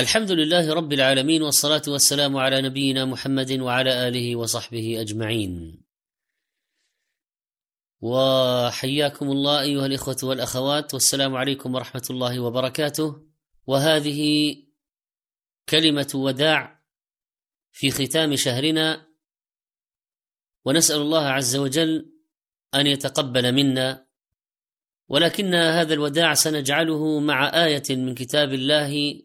الحمد 0.00 0.30
لله 0.30 0.74
رب 0.74 0.92
العالمين 0.92 1.42
والصلاة 1.42 1.82
والسلام 1.88 2.36
على 2.36 2.62
نبينا 2.62 3.04
محمد 3.04 3.52
وعلى 3.60 4.08
آله 4.08 4.36
وصحبه 4.36 5.00
أجمعين. 5.00 5.82
وحياكم 8.00 9.30
الله 9.30 9.60
أيها 9.60 9.86
الإخوة 9.86 10.16
والأخوات 10.22 10.94
والسلام 10.94 11.36
عليكم 11.36 11.74
ورحمة 11.74 12.06
الله 12.10 12.40
وبركاته. 12.40 13.26
وهذه 13.66 14.20
كلمة 15.68 16.10
وداع 16.14 16.82
في 17.72 17.90
ختام 17.90 18.36
شهرنا 18.36 19.06
ونسأل 20.64 21.00
الله 21.00 21.26
عز 21.26 21.56
وجل 21.56 22.12
أن 22.74 22.86
يتقبل 22.86 23.52
منا 23.52 24.06
ولكن 25.08 25.54
هذا 25.54 25.94
الوداع 25.94 26.34
سنجعله 26.34 27.20
مع 27.20 27.64
آية 27.64 27.82
من 27.90 28.14
كتاب 28.14 28.52
الله 28.52 29.22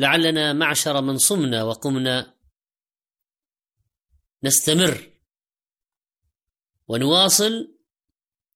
لعلنا 0.00 0.52
معشر 0.52 1.00
من 1.00 1.18
صمنا 1.18 1.62
وقمنا. 1.62 2.34
نستمر 4.44 5.10
ونواصل 6.88 7.74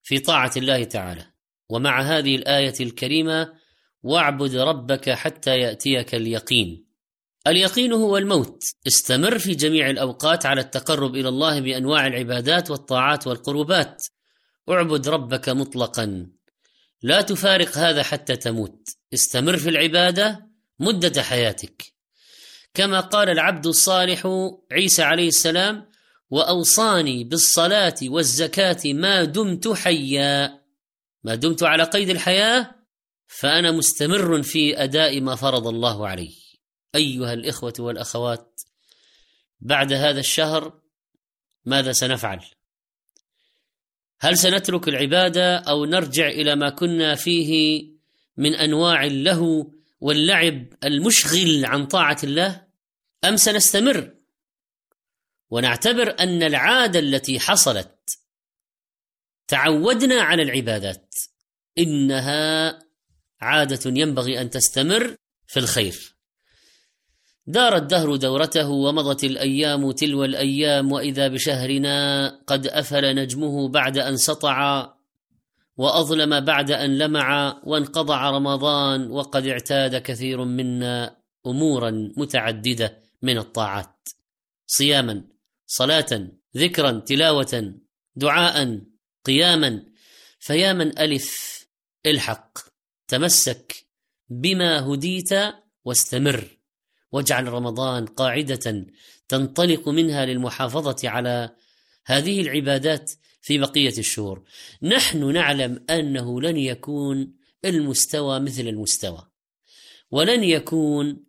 في 0.02 0.18
طاعة 0.18 0.52
الله 0.56 0.84
تعالى. 0.84 1.26
ومع 1.68 2.00
هذه 2.00 2.36
الآية 2.36 2.74
الكريمة 2.80 3.52
واعبد 4.02 4.56
ربك 4.56 5.10
حتى 5.10 5.58
يأتيك 5.58 6.14
اليقين. 6.14 6.86
اليقين 7.46 7.92
هو 7.92 8.16
الموت. 8.16 8.62
استمر 8.86 9.38
في 9.38 9.54
جميع 9.54 9.90
الأوقات 9.90 10.46
على 10.46 10.60
التقرب 10.60 11.14
إلى 11.14 11.28
الله 11.28 11.60
بأنواع 11.60 12.06
العبادات 12.06 12.70
والطاعات 12.70 13.26
والقربات. 13.26 14.02
اعبد 14.70 15.08
ربك 15.08 15.48
مطلقا. 15.48 16.30
لا 17.02 17.20
تفارق 17.20 17.78
هذا 17.78 18.02
حتى 18.02 18.36
تموت. 18.36 18.88
استمر 19.14 19.56
في 19.56 19.68
العبادة 19.68 20.43
مدة 20.78 21.22
حياتك. 21.22 21.82
كما 22.74 23.00
قال 23.00 23.28
العبد 23.28 23.66
الصالح 23.66 24.28
عيسى 24.72 25.02
عليه 25.02 25.28
السلام 25.28 25.90
وأوصاني 26.30 27.24
بالصلاة 27.24 27.94
والزكاة 28.02 28.80
ما 28.84 29.24
دمت 29.24 29.68
حيا. 29.68 30.60
ما 31.24 31.34
دمت 31.34 31.62
على 31.62 31.82
قيد 31.84 32.10
الحياة؟ 32.10 32.74
فأنا 33.26 33.70
مستمر 33.70 34.42
في 34.42 34.82
أداء 34.82 35.20
ما 35.20 35.34
فرض 35.34 35.66
الله 35.66 36.08
علي 36.08 36.34
أيها 36.94 37.32
الإخوة 37.32 37.72
والأخوات 37.78 38.60
بعد 39.60 39.92
هذا 39.92 40.20
الشهر 40.20 40.80
ماذا 41.64 41.92
سنفعل؟ 41.92 42.40
هل 44.20 44.38
سنترك 44.38 44.88
العبادة 44.88 45.56
أو 45.56 45.84
نرجع 45.84 46.28
إلى 46.28 46.56
ما 46.56 46.70
كنا 46.70 47.14
فيه 47.14 47.82
من 48.36 48.54
أنواع 48.54 49.04
اللهو 49.04 49.70
واللعب 50.04 50.66
المشغل 50.84 51.64
عن 51.64 51.86
طاعة 51.86 52.16
الله 52.24 52.66
أم 53.24 53.36
سنستمر؟ 53.36 54.14
ونعتبر 55.50 56.16
أن 56.20 56.42
العادة 56.42 56.98
التي 56.98 57.40
حصلت 57.40 58.18
تعودنا 59.48 60.22
على 60.22 60.42
العبادات. 60.42 61.14
إنها 61.78 62.78
عادة 63.40 63.90
ينبغي 64.00 64.40
أن 64.40 64.50
تستمر 64.50 65.16
في 65.46 65.58
الخير. 65.58 66.16
دار 67.46 67.76
الدهر 67.76 68.16
دورته 68.16 68.68
ومضت 68.68 69.24
الأيام 69.24 69.92
تلو 69.92 70.24
الأيام 70.24 70.92
وإذا 70.92 71.28
بشهرنا 71.28 72.28
قد 72.46 72.66
أفل 72.66 73.14
نجمه 73.14 73.68
بعد 73.68 73.98
أن 73.98 74.16
سطع 74.16 74.93
وأظلم 75.76 76.40
بعد 76.40 76.70
أن 76.70 76.98
لمع 76.98 77.60
وانقضع 77.64 78.30
رمضان 78.30 79.10
وقد 79.10 79.46
اعتاد 79.46 79.96
كثير 79.96 80.44
منا 80.44 81.16
أمورا 81.46 82.12
متعددة 82.16 83.02
من 83.22 83.38
الطاعات. 83.38 84.08
صياما 84.66 85.24
صلاة 85.66 86.28
ذكرا 86.56 86.90
تلاوة 86.90 87.74
دعاء 88.16 88.80
قياما. 89.24 89.82
فيا 90.38 90.72
من 90.72 90.98
ألف 90.98 91.58
الحق 92.06 92.58
تمسك 93.08 93.86
بما 94.28 94.86
هديت 94.86 95.30
واستمر. 95.84 96.58
واجعل 97.12 97.48
رمضان 97.48 98.06
قاعدة 98.06 98.86
تنطلق 99.28 99.88
منها 99.88 100.26
للمحافظة 100.26 101.08
على 101.08 101.56
هذه 102.06 102.40
العبادات 102.40 103.12
في 103.44 103.58
بقية 103.58 103.98
الشهور. 103.98 104.42
نحن 104.82 105.32
نعلم 105.32 105.84
أنه 105.90 106.40
لن 106.40 106.56
يكون 106.56 107.34
المستوى 107.64 108.40
مثل 108.40 108.68
المستوى 108.68 109.30
ولن 110.10 110.44
يكون 110.44 111.24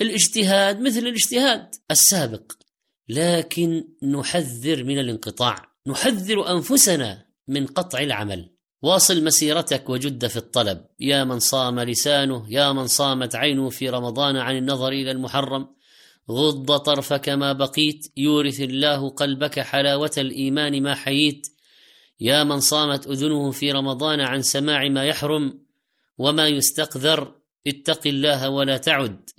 الاجتهاد 0.00 0.80
مثل 0.80 0.98
الاجتهاد 0.98 1.74
السابق. 1.90 2.52
لكن 3.08 3.88
نحذر 4.02 4.84
من 4.84 4.98
الانقطاع 4.98 5.76
نحذر 5.86 6.50
أنفسنا 6.52 7.26
من 7.48 7.66
قطع 7.66 7.98
العمل. 7.98 8.56
واصل 8.82 9.24
مسيرتك 9.24 9.88
وجد 9.88 10.26
في 10.26 10.36
الطلب. 10.36 10.86
يا 11.00 11.24
من 11.24 11.38
صام 11.38 11.80
لسانه 11.80 12.46
يا 12.48 12.72
من 12.72 12.86
صامت 12.86 13.34
عينه 13.34 13.70
في 13.70 13.88
رمضان 13.88 14.36
عن 14.36 14.56
النظر 14.56 14.88
إلى 14.88 15.10
المحرم. 15.10 15.75
غض 16.30 16.76
طرفك 16.76 17.28
ما 17.28 17.52
بقيت 17.52 18.12
يورث 18.16 18.60
الله 18.60 19.08
قلبك 19.08 19.60
حلاوة 19.60 20.10
الإيمان 20.18 20.82
ما 20.82 20.94
حييت. 20.94 21.46
يا 22.20 22.44
من 22.44 22.60
صامت 22.60 23.06
اذنه 23.06 23.50
في 23.50 23.72
رمضان 23.72 24.20
عن 24.20 24.42
سماع 24.42 24.88
ما 24.88 25.04
يحرم 25.04 25.58
وما 26.18 26.48
يستقذر 26.48 27.34
اتق 27.66 28.06
الله 28.06 28.50
ولا 28.50 28.76
تعد. 28.76 29.30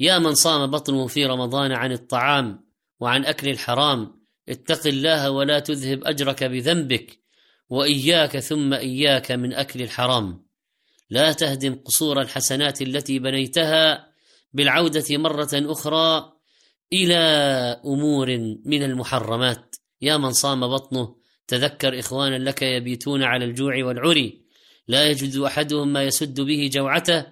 يا 0.00 0.18
من 0.18 0.34
صام 0.34 0.70
بطنه 0.70 1.06
في 1.06 1.26
رمضان 1.26 1.72
عن 1.72 1.92
الطعام 1.92 2.64
وعن 3.00 3.24
أكل 3.24 3.48
الحرام 3.48 4.20
اتق 4.48 4.86
الله 4.86 5.30
ولا 5.30 5.58
تذهب 5.58 6.04
أجرك 6.04 6.44
بذنبك 6.44 7.18
وإياك 7.70 8.38
ثم 8.38 8.74
إياك 8.74 9.32
من 9.32 9.52
أكل 9.52 9.82
الحرام. 9.82 10.44
لا 11.10 11.32
تهدم 11.32 11.74
قصور 11.74 12.20
الحسنات 12.20 12.82
التي 12.82 13.18
بنيتها 13.18 14.13
بالعودة 14.54 15.18
مرة 15.18 15.50
أخرى 15.52 16.32
إلى 16.92 17.14
أمور 17.84 18.26
من 18.64 18.82
المحرمات. 18.82 19.76
يا 20.02 20.16
من 20.16 20.32
صام 20.32 20.68
بطنه 20.68 21.16
تذكر 21.48 21.98
إخوانا 21.98 22.38
لك 22.38 22.62
يبيتون 22.62 23.22
على 23.22 23.44
الجوع 23.44 23.84
والعري. 23.84 24.44
لا 24.88 25.10
يجد 25.10 25.36
أحدهم 25.36 25.92
ما 25.92 26.02
يسد 26.02 26.40
به 26.40 26.70
جوعته 26.72 27.26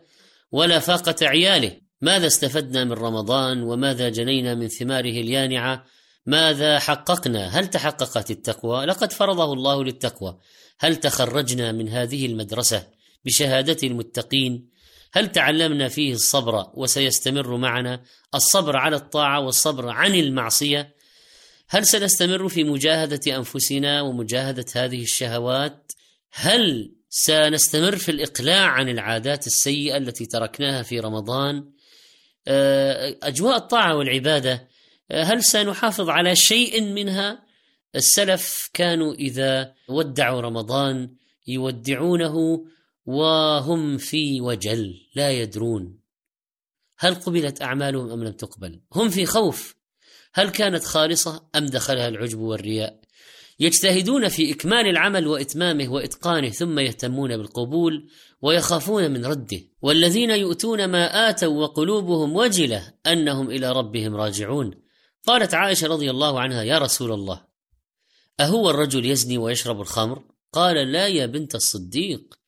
ولا 0.52 0.78
فاقة 0.78 1.14
عياله. 1.22 1.76
ماذا 2.00 2.26
استفدنا 2.26 2.84
من 2.84 2.92
رمضان 2.92 3.62
وماذا 3.62 4.08
جنينا 4.08 4.54
من 4.54 4.68
ثماره 4.68 5.20
اليانعة؟ 5.20 5.84
ماذا 6.26 6.78
حققنا؟ 6.78 7.48
هل 7.48 7.66
تحققت 7.66 8.30
التقوى؟ 8.30 8.84
لقد 8.84 9.12
فرضه 9.12 9.52
الله 9.52 9.84
للتقوى. 9.84 10.38
هل 10.80 10.96
تخرجنا 10.96 11.72
من 11.72 11.88
هذه 11.88 12.26
المدرسة 12.26 12.86
بشهادة 13.24 13.88
المتقين؟ 13.88 14.71
هل 15.12 15.32
تعلمنا 15.32 15.88
فيه 15.88 16.12
الصبر 16.12 16.66
وسيستمر 16.74 17.56
معنا؟ 17.56 18.02
الصبر 18.34 18.76
على 18.76 18.96
الطاعة 18.96 19.40
والصبر 19.40 19.88
عن 19.88 20.14
المعصية. 20.14 20.94
هل 21.68 21.86
سنستمر 21.86 22.48
في 22.48 22.64
مجاهدة 22.64 23.36
أنفسنا 23.36 24.02
ومجاهدة 24.02 24.64
هذه 24.76 25.02
الشهوات؟ 25.02 25.92
هل 26.32 26.94
سنستمر 27.10 27.96
في 27.96 28.08
الإقلاع 28.08 28.66
عن 28.66 28.88
العادات 28.88 29.46
السيئة 29.46 29.96
التي 29.96 30.26
تركناها 30.26 30.82
في 30.82 31.00
رمضان؟ 31.00 31.70
آه، 32.48 33.16
أجواء 33.22 33.56
الطاعة 33.56 33.96
والعبادة 33.96 34.68
هل 35.12 35.44
سنحافظ 35.44 36.08
على 36.08 36.36
شيء 36.36 36.82
منها؟ 36.82 37.42
السلف 37.94 38.70
كانوا 38.74 39.14
إذا 39.14 39.74
ودعوا 39.88 40.40
رمضان 40.40 41.10
يودعونه 41.46 42.64
وهم 43.06 43.98
في 43.98 44.40
وجل 44.40 44.94
لا 45.14 45.30
يدرون. 45.30 45.98
هل 46.98 47.14
قبلت 47.14 47.62
أعمالهم 47.62 48.10
أم 48.10 48.24
لم 48.24 48.32
تقبل؟ 48.32 48.80
هم 48.92 49.08
في 49.08 49.26
خوف. 49.26 49.74
هل 50.34 50.48
كانت 50.48 50.84
خالصة 50.84 51.48
أم 51.54 51.66
دخلها 51.66 52.08
العجب 52.08 52.38
والرياء؟ 52.38 53.00
يجتهدون 53.60 54.28
في 54.28 54.52
إكمال 54.52 54.86
العمل 54.86 55.26
وإتمامه 55.26 55.88
وإتقانه 55.88 56.48
ثم 56.48 56.78
يهتمون 56.78 57.36
بالقبول 57.36 58.08
ويخافون 58.42 59.10
من 59.10 59.26
رده. 59.26 59.60
والذين 59.82 60.30
يؤتون 60.30 60.84
ما 60.84 61.28
آتوا 61.28 61.62
وقلوبهم 61.62 62.36
وجلة 62.36 62.94
أنهم 63.06 63.50
إلى 63.50 63.72
ربهم 63.72 64.16
راجعون. 64.16 64.82
قالت 65.26 65.54
عائشة 65.54 65.88
رضي 65.88 66.10
الله 66.10 66.40
عنها 66.40 66.62
يا 66.62 66.78
رسول 66.78 67.12
الله 67.12 67.44
أهو 68.40 68.70
الرجل 68.70 69.06
يزني 69.06 69.38
ويشرب 69.38 69.80
الخمر؟ 69.80 70.24
قال 70.52 70.92
لا 70.92 71.08
يا 71.08 71.26
بنت 71.26 71.54
الصديق 71.54 72.38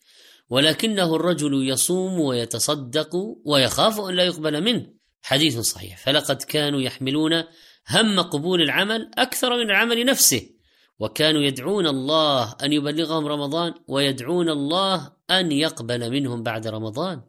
ولكنه 0.51 1.17
الرجل 1.17 1.69
يصوم 1.69 2.21
ويتصدق 2.21 3.17
ويخاف 3.45 4.01
أن 4.01 4.15
لا 4.15 4.25
يقبل 4.25 4.63
منه. 4.65 4.87
حديث 5.23 5.59
صحيح. 5.59 5.99
فلقد 5.99 6.43
كانوا 6.43 6.81
يحملون 6.81 7.45
هم 7.91 8.21
قبول 8.21 8.63
العمل 8.63 9.11
أكثر 9.19 9.57
من 9.57 9.71
العمل 9.71 10.05
نفسه 10.05 10.51
وكانوا 10.99 11.43
يدعون 11.43 11.87
الله 11.87 12.57
أن 12.63 12.73
يبلغهم 12.73 13.27
رمضان 13.27 13.75
ويدعون 13.89 14.49
الله 14.49 15.13
أن 15.31 15.53
يقبل 15.53 16.11
منهم 16.11 16.43
بعد 16.43 16.67
رمضان. 16.67 17.23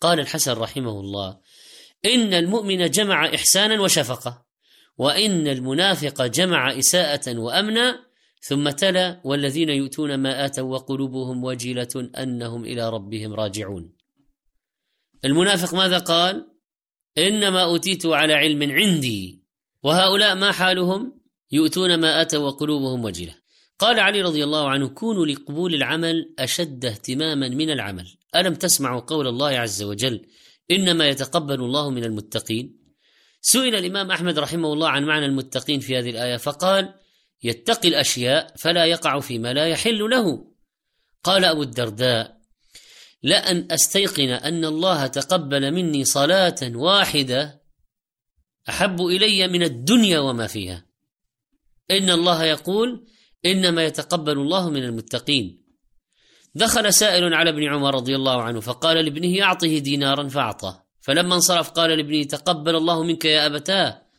قال 0.00 0.20
الحسن 0.20 0.52
رحمه 0.52 1.00
الله 1.00 1.38
إن 2.04 2.34
المؤمن 2.34 2.90
جمع 2.90 3.34
إحسانا 3.34 3.80
وشفقة 3.80 4.44
وإن 4.98 5.48
المنافق 5.48 6.26
جمع 6.26 6.78
إساءة 6.78 7.38
وأمنا 7.38 8.09
ثم 8.40 8.70
تلا 8.70 9.20
والذين 9.24 9.68
يؤتون 9.68 10.14
ما 10.14 10.44
آتوا 10.44 10.72
وقلوبهم 10.72 11.44
وجلة 11.44 12.10
أنهم 12.18 12.64
إلى 12.64 12.90
ربهم 12.90 13.34
راجعون. 13.34 13.92
المنافق 15.24 15.74
ماذا 15.74 15.98
قال؟ 15.98 16.46
إنما 17.18 17.62
أوتيت 17.62 18.06
على 18.06 18.34
علم 18.34 18.72
عندي 18.72 19.42
وهؤلاء 19.82 20.34
ما 20.34 20.52
حالهم؟ 20.52 21.20
يؤتون 21.52 21.94
ما 22.00 22.20
آتوا 22.22 22.46
وقلوبهم 22.46 23.04
وجلة 23.04 23.34
قال 23.78 24.00
علي 24.00 24.22
رضي 24.22 24.44
الله 24.44 24.68
عنه 24.68 24.88
كونوا 24.88 25.26
لقبول 25.26 25.74
العمل 25.74 26.34
أشد 26.38 26.84
اهتماما 26.84 27.48
من 27.48 27.70
العمل. 27.70 28.08
ألم 28.36 28.54
تسمعوا 28.54 29.00
قول 29.00 29.26
الله 29.26 29.48
عز 29.48 29.82
وجل 29.82 30.26
إنما 30.70 31.08
يتقبل 31.08 31.60
الله 31.60 31.90
من 31.90 32.04
المتقين 32.04 32.80
سئل 33.40 33.74
الإمام 33.74 34.10
أحمد 34.10 34.38
رحمه 34.38 34.72
الله 34.72 34.88
عن 34.88 35.04
معنى 35.04 35.26
المتقين 35.26 35.80
في 35.80 35.98
هذه 35.98 36.10
الآية 36.10 36.36
فقال 36.36 36.94
يتقي 37.42 37.88
الأشياء 37.88 38.54
فلا 38.58 38.84
يقع 38.84 39.20
فيما 39.20 39.52
لا 39.52 39.66
يحل 39.66 39.98
له. 40.10 40.50
قال 41.24 41.44
أبو 41.44 41.62
الدرداء 41.62 42.40
لأن 43.22 43.72
أستيقن 43.72 44.28
أن 44.28 44.64
الله 44.64 45.06
تقبل 45.06 45.72
مني 45.72 46.04
صلاة 46.04 46.56
واحدة 46.62 47.62
أحب 48.68 49.00
إلي 49.00 49.48
من 49.48 49.62
الدنيا 49.62 50.18
وما 50.18 50.46
فيها. 50.46 50.86
إن 51.90 52.10
الله 52.10 52.44
يقول 52.44 53.06
إنما 53.46 53.84
يتقبل 53.84 54.32
الله 54.32 54.70
من 54.70 54.84
المتقين. 54.84 55.60
دخل 56.54 56.94
سائل 56.94 57.34
على 57.34 57.50
ابن 57.50 57.64
عمر 57.64 57.94
رضي 57.94 58.16
الله 58.16 58.42
عنه 58.42 58.60
فقال 58.60 59.04
لابنه 59.04 59.42
أعطه 59.42 59.78
دينارا 59.78 60.28
فأعطاه. 60.28 60.86
فلما 61.00 61.34
انصرف 61.34 61.70
قال 61.70 61.90
لابنه 61.90 62.22
تقبل 62.22 62.76
الله 62.76 63.02
منك 63.02 63.24
يا 63.24 63.46
أبتاه. 63.46 64.09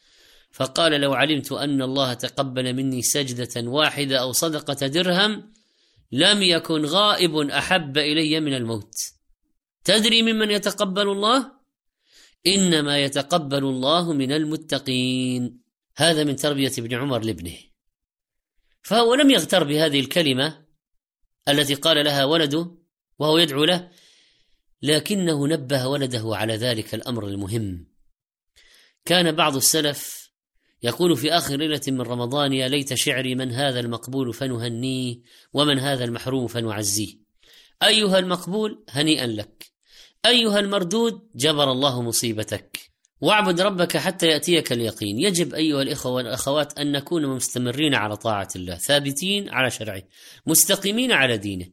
فقال 0.51 0.92
لو 0.92 1.13
علمت 1.13 1.51
أن 1.51 1.81
الله 1.81 2.13
تقبل 2.13 2.74
مني 2.74 3.01
سجدة 3.01 3.69
واحدة 3.69 4.21
أو 4.21 4.31
صدقة 4.31 4.88
درهم 4.88 5.53
لم 6.12 6.44
يكن 6.44 6.86
غائب 6.86 7.38
أحب 7.38 7.98
إلي 7.98 8.39
من 8.39 8.53
الموت. 8.53 8.94
تدري 9.83 10.21
ممن 10.21 10.51
يتقبل 10.51 11.09
الله؟ 11.09 11.51
إنما 12.48 13.00
يتقبل 13.00 13.63
الله 13.63 14.13
من 14.13 14.31
المتقين. 14.31 15.62
هذا 15.98 16.24
من 16.24 16.36
تربية 16.36 16.71
ابن 16.77 16.95
عمر 16.95 17.19
لابنه. 17.19 17.57
فهو 18.81 19.15
لم 19.15 19.30
يغتر 19.30 19.63
بهذه 19.63 20.00
الكلمة 20.00 20.65
التي 21.48 21.74
قال 21.75 22.06
لها 22.06 22.25
ولده 22.25 22.77
وهو 23.19 23.38
يدعو 23.38 23.63
له 23.63 23.92
لكنه 24.81 25.48
نبه 25.48 25.88
ولده 25.88 26.24
على 26.25 26.56
ذلك 26.56 26.94
الأمر 26.94 27.27
المهم. 27.27 27.88
كان 29.06 29.31
بعض 29.31 29.56
السلف 29.56 30.20
يقول 30.83 31.17
في 31.17 31.31
آخر 31.31 31.55
ليلة 31.55 31.81
من 31.87 32.01
رمضان 32.01 32.53
يا 32.53 32.67
ليت 32.67 32.93
شعري 32.93 33.35
من 33.35 33.51
هذا 33.51 33.79
المقبول 33.79 34.33
فنهنيه 34.33 35.19
ومن 35.53 35.79
هذا 35.79 36.03
المحروم 36.03 36.47
فنعزيه. 36.47 37.15
أيها 37.83 38.19
المقبول 38.19 38.83
هنيئا 38.89 39.27
لك. 39.27 39.71
أيها 40.25 40.59
المردود 40.59 41.21
جبر 41.35 41.71
الله 41.71 42.01
مصيبتك. 42.01 42.79
واعبد 43.21 43.61
ربك 43.61 43.97
حتى 43.97 44.27
يأتيك 44.27 44.71
اليقين. 44.71 45.19
يجب 45.19 45.53
أيها 45.53 45.81
الإخوة 45.81 46.11
والأخوات 46.11 46.79
أن 46.79 46.91
نكون 46.91 47.25
مستمرين 47.27 47.95
على 47.95 48.17
طاعة 48.17 48.49
الله 48.55 48.75
ثابتين 48.75 49.49
على 49.49 49.69
شرعه 49.69 50.03
مستقيمين 50.45 51.11
على 51.11 51.37
دينه. 51.37 51.65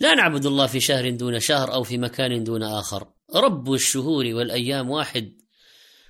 لا 0.00 0.14
نعبد 0.14 0.46
الله 0.46 0.66
في 0.66 0.80
شهر 0.80 1.10
دون 1.10 1.40
شهر 1.40 1.72
أو 1.72 1.82
في 1.82 1.98
مكان 1.98 2.44
دون 2.44 2.62
آخر. 2.62 3.06
رب 3.34 3.72
الشهور 3.72 4.24
والأيام 4.26 4.90
واحد. 4.90 5.32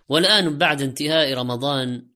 والآن 0.09 0.59
بعد 0.59 0.83
انتهاء 0.83 1.35
رمضان 1.35 2.12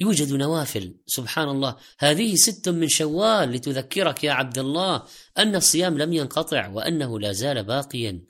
يوجد 0.00 0.32
نوافل. 0.32 0.94
سبحان 1.06 1.48
الله. 1.48 1.76
هذه 1.98 2.34
ست 2.34 2.68
من 2.68 2.88
شوال 2.88 3.50
لتذكرك 3.50 4.24
يا 4.24 4.32
عبد 4.32 4.58
الله 4.58 5.02
أن 5.38 5.56
الصيام 5.56 5.98
لم 5.98 6.12
ينقطع 6.12 6.68
وأنه 6.68 7.20
لا 7.20 7.32
زال 7.32 7.64
باقيا. 7.64 8.20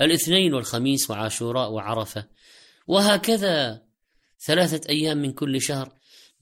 الاثنين 0.00 0.54
والخميس 0.54 1.10
وعاشوراء 1.10 1.70
وعرفة. 1.70 2.24
وهكذا 2.86 3.82
ثلاثة 4.40 4.88
أيام 4.88 5.18
من 5.18 5.32
كل 5.32 5.60
شهر. 5.60 5.92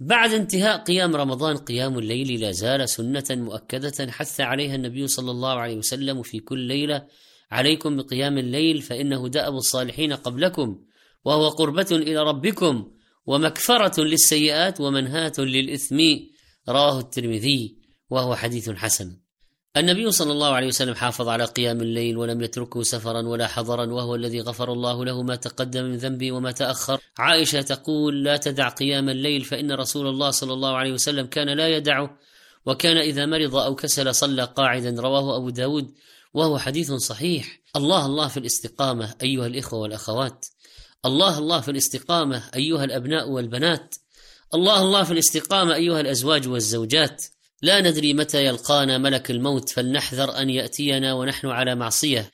بعد 0.01 0.33
انتهاء 0.33 0.85
قيام 0.85 1.17
رمضان 1.17 1.57
قيام 1.57 1.99
الليل 1.99 2.41
لا 2.41 2.53
زال 2.53 2.89
سنة 2.89 3.25
مؤكدة 3.31 4.13
حث 4.13 4.41
عليها 4.41 4.75
النبي 4.75 5.07
صلى 5.07 5.31
الله 5.31 5.53
عليه 5.53 5.77
وسلم 5.77 6.23
في 6.23 6.39
كل 6.39 6.59
ليلة. 6.59 7.07
عليكم 7.51 7.97
بقيام 7.97 8.39
الليل 8.39 8.83
فإنه 8.83 9.29
دأب 9.29 9.55
الصالحين 9.55 10.13
قبلكم 10.13 10.79
وهو 11.25 11.49
قربة 11.49 11.87
إلى 11.91 12.23
ربكم. 12.23 12.91
ومكفرة 13.27 14.01
للسيئات 14.01 14.81
ومنهاة 14.81 15.33
للإثم 15.39 16.01
رواه 16.69 16.99
الترمذي 16.99 17.77
وهو 18.11 18.35
حديث 18.35 18.71
حسن. 18.71 19.17
النبي 19.77 20.11
صلى 20.11 20.33
الله 20.33 20.55
عليه 20.55 20.67
وسلم 20.67 20.95
حافظ 20.95 21.29
على 21.29 21.45
قيام 21.45 21.81
الليل 21.81 22.17
ولم 22.17 22.41
يتركه 22.41 22.83
سفرا 22.83 23.23
ولا 23.23 23.47
حضرا 23.47 23.87
وهو 23.93 24.15
الذي 24.15 24.41
غفر 24.41 24.73
الله 24.73 25.05
له 25.05 25.23
ما 25.23 25.37
تقدم 25.37 25.85
من 25.85 25.97
ذنبه 25.97 26.33
وما 26.33 26.51
تأخر. 26.51 27.01
عائشة 27.19 27.61
تقول 27.61 28.25
لا 28.25 28.37
تدع 28.37 28.69
قيام 28.69 29.09
الليل 29.09 29.45
فإن 29.45 29.73
رسول 29.73 30.07
الله 30.07 30.31
صلى 30.31 30.53
الله 30.53 30.77
عليه 30.77 30.93
وسلم 30.93 31.27
كان 31.27 31.49
لا 31.57 31.69
يدعه 31.77 32.19
وكان 32.67 32.97
إذا 32.97 33.27
مرض 33.27 33.57
أو 33.57 33.75
كسل 33.75 34.15
صلى 34.15 34.45
قاعدا. 34.45 35.01
رواه 35.01 35.37
أبو 35.37 35.51
داود 35.51 35.95
وهو 36.35 36.59
حديث 36.59 36.93
صحيح. 36.93 37.61
الله 37.77 38.07
الله 38.07 38.29
في 38.29 38.37
الاستقامة 38.37 39.15
أيها 39.23 39.47
الإخوة 39.47 39.81
والأخوات. 39.81 40.47
الله 41.05 41.39
الله 41.39 41.61
في 41.61 41.71
الاستقامة 41.71 42.43
أيها 42.55 42.85
الأبناء 42.85 43.29
والبنات. 43.29 43.95
الله 44.55 44.83
الله 44.83 45.03
في 45.03 45.13
الاستقامة 45.13 45.75
أيها 45.75 46.01
الأزواج 46.01 46.49
والزوجات. 46.49 47.25
لا 47.63 47.81
ندري 47.81 48.15
متى 48.15 48.45
يلقانا 48.45 48.99
ملك 48.99 49.31
الموت 49.31 49.69
فلنحذر 49.69 50.39
أن 50.39 50.51
يأتينا 50.51 51.15
ونحن 51.15 51.47
على 51.47 51.75
معصية. 51.75 52.31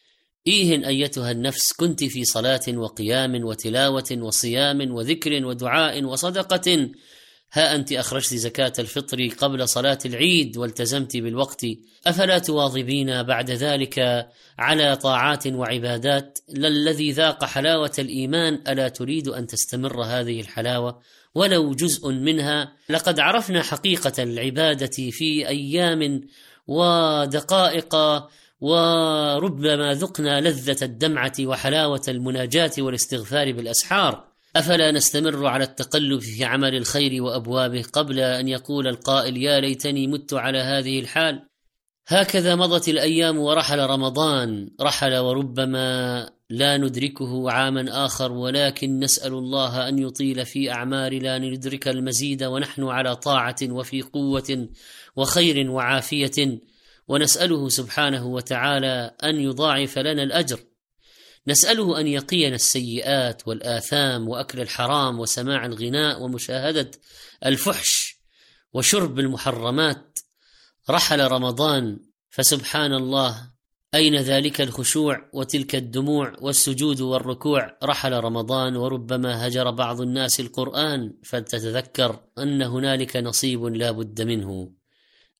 إيهن 0.47 0.85
أيتها 0.85 1.31
النفس 1.31 1.73
كنت 1.73 2.05
في 2.05 2.25
صلاة 2.25 2.61
وقيام 2.69 3.45
وتلاوة 3.45 4.19
وصيام 4.21 4.95
وذكر 4.95 5.45
ودعاء 5.45 6.05
وصدقة. 6.05 6.91
ها 7.57 7.75
أنت 7.75 7.93
أخرجت 7.93 8.35
زكاة 8.35 8.73
الفطر 8.79 9.29
قبل 9.29 9.69
صلاة 9.69 9.99
العيد 10.07 10.57
والتزمت 10.57 11.17
بالوقت. 11.17 11.67
أفلا 12.07 12.39
تواظبين 12.39 13.23
بعد 13.23 13.51
ذلك 13.51 14.29
على 14.59 14.97
طاعات 14.97 15.47
وعبادات؟ 15.47 16.39
للذي 16.49 17.13
ذاق 17.13 17.45
حلاوة 17.45 17.93
الإيمان 17.99 18.55
ألا 18.69 18.89
تريد 18.89 19.29
أن 19.29 19.47
تستمر 19.47 20.03
هذه 20.03 20.41
الحلاوة؟ 20.41 21.01
ولو 21.35 21.75
جزء 21.75 22.09
منها 22.09 22.73
لقد 22.89 23.21
عرفنا 23.21 23.63
حقيقة 23.63 24.23
العبادة 24.23 25.11
في 25.11 25.49
أيام 25.49 26.29
ودقائق 26.67 27.97
وربما 28.61 29.95
ذقنا 29.95 30.41
لذة 30.41 30.85
الدمعة 30.85 31.33
وحلاوة 31.41 32.03
المناجاة 32.09 32.73
والاستغفار 32.79 33.53
بالأسحار. 33.53 34.26
أفلا 34.59 34.93
نستمر 34.93 35.47
على 35.47 35.65
التقلب 35.65 36.21
في 36.21 36.45
عمل 36.45 36.75
الخير 36.75 37.23
وأبوابه 37.23 37.83
قبل 37.93 38.21
أن 38.21 38.49
يقول 38.49 38.87
القائل 38.87 39.37
يا 39.37 39.61
ليتني 39.61 40.07
مت 40.07 40.35
على 40.35 40.59
هذه 40.59 41.01
الحال. 41.01 41.43
هكذا 42.09 42.55
مضت 42.55 42.89
الأيام 42.89 43.39
ورحل 43.39 43.79
رمضان. 43.79 44.71
رحل 44.81 45.17
وربما 45.17 46.31
لا 46.51 46.77
ندركه 46.77 47.51
عاما 47.51 48.07
آخر 48.07 48.33
ولكن 48.33 49.01
نسأل 49.01 49.33
الله 49.33 49.89
أن 49.89 49.99
يطيل 49.99 50.47
في 50.47 50.73
اعمارنا 50.73 51.39
لندرك 51.39 51.89
المزيد 51.89 52.45
ونحن 52.45 52.85
على 52.85 53.17
طاعة 53.17 53.57
وفي 53.63 54.03
قوة 54.03 54.69
وخير 55.17 55.71
وعافية. 55.71 56.61
ونسأله 57.09 57.69
سبحانه 57.69 58.27
وتعالى 58.27 59.15
أن 59.25 59.41
يضاعف 59.41 59.99
لنا 59.99 60.23
الأجر. 60.23 60.59
نسأله 61.49 62.01
أن 62.01 62.07
يقينا 62.07 62.55
السيئات 62.55 63.49
والآثام 63.49 64.29
وأكل 64.29 64.61
الحرام 64.61 65.21
وسماع 65.21 65.67
الغناء 65.67 66.23
ومشاهدة 66.23 66.91
الفحش 67.47 68.21
وشرب 68.73 69.19
المحرمات. 69.19 70.19
رحل 70.91 71.21
رمضان 71.21 71.99
فسبحان 72.31 72.93
الله 72.93 73.51
أين 73.95 74.17
ذلك 74.17 74.61
الخشوع 74.61 75.31
وتلك 75.33 75.75
الدموع 75.75 76.33
والسجود 76.41 77.01
والركوع؟ 77.01 77.77
رحل 77.85 78.13
رمضان 78.13 78.77
وربما 78.77 79.47
هجر 79.47 79.71
بعض 79.71 80.01
الناس 80.01 80.41
القرآن 80.41 81.15
فلتتذكر 81.25 82.21
أن 82.39 82.63
هنالك 82.63 83.17
نصيب 83.17 83.65
لا 83.65 83.91
بد 83.91 84.23
منه. 84.23 84.73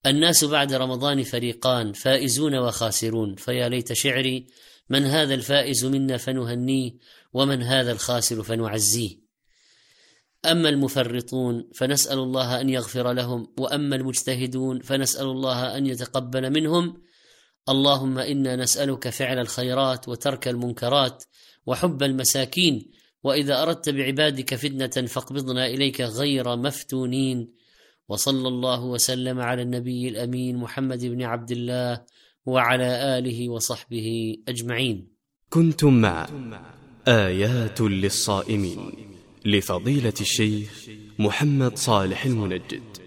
الناس 0.05 0.43
بعد 0.43 0.73
رمضان 0.73 1.23
فريقان 1.23 1.93
فائزون 1.93 2.55
وخاسرون. 2.55 3.35
فيا 3.35 3.69
ليت 3.69 3.93
شعري 3.93 4.47
من 4.89 5.05
هذا 5.05 5.33
الفائز 5.33 5.85
منا 5.85 6.17
فنهنيه 6.17 6.91
ومن 7.33 7.63
هذا 7.63 7.91
الخاسر 7.91 8.43
فنعزيه. 8.43 9.27
أما 10.45 10.69
المفرطون 10.69 11.69
فنسأل 11.75 12.19
الله 12.19 12.61
أن 12.61 12.69
يغفر 12.69 13.11
لهم 13.11 13.53
وأما 13.59 13.95
المجتهدون 13.95 14.79
فنسأل 14.79 15.25
الله 15.25 15.77
أن 15.77 15.85
يتقبل 15.85 16.49
منهم. 16.49 17.01
اللهم 17.69 18.19
إنا 18.19 18.55
نسألك 18.55 19.09
فعل 19.09 19.39
الخيرات 19.39 20.07
وترك 20.07 20.47
المنكرات 20.47 21.23
وحب 21.65 22.03
المساكين 22.03 22.91
وإذا 23.23 23.61
أردت 23.63 23.89
بعبادك 23.89 24.55
فتنة 24.55 25.07
فاقبضنا 25.07 25.67
إليك 25.67 26.01
غير 26.01 26.55
مفتونين. 26.55 27.57
وصلى 28.09 28.47
الله 28.47 28.83
وسلم 28.83 29.39
على 29.39 29.61
النبي 29.61 30.07
الأمين 30.09 30.57
محمد 30.57 31.05
بن 31.05 31.23
عبد 31.23 31.51
الله 31.51 32.05
وعلى 32.47 33.17
آله 33.17 33.49
وصحبه 33.49 34.37
أجمعين. 34.47 35.07
كنتم 35.49 35.93
مع 36.01 36.27
آيات 37.07 37.81
للصائمين 37.81 38.91
لفضيلة 39.45 40.13
الشيخ 40.21 40.89
محمد 41.19 41.77
صالح 41.77 42.25
المنجد. 42.25 43.06